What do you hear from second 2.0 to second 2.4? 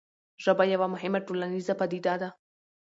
ده.